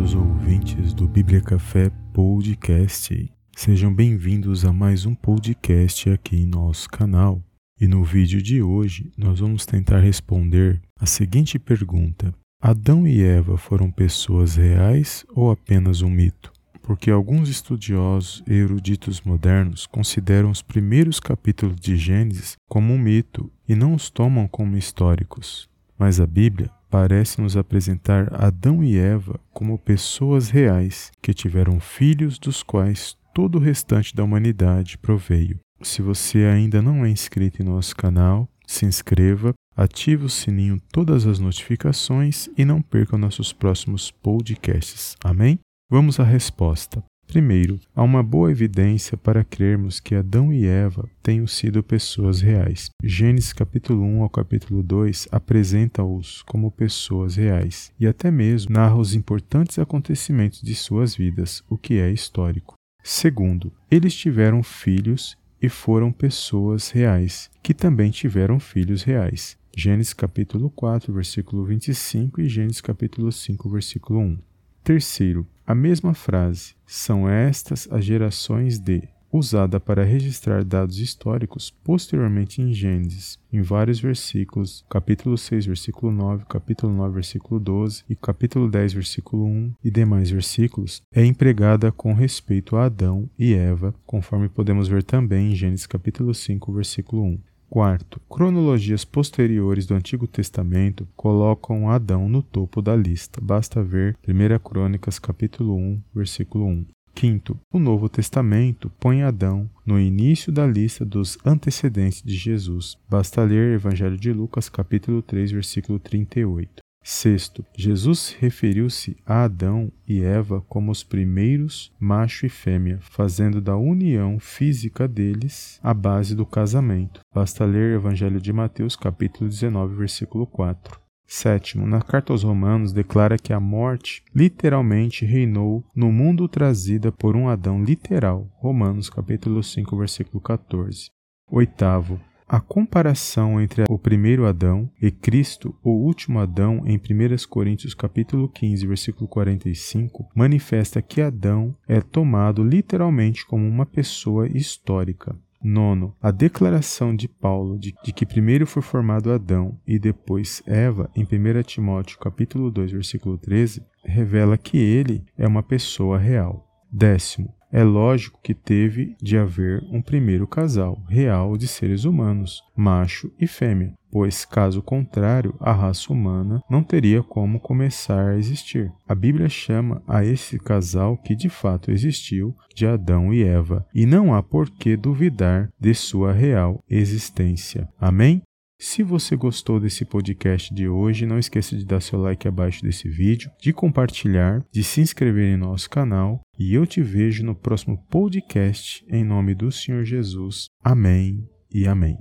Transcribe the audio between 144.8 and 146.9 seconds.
e Cristo, o último Adão,